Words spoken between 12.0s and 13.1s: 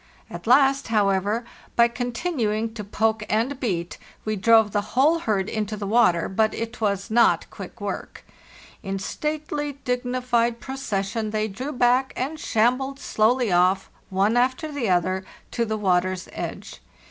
and shambled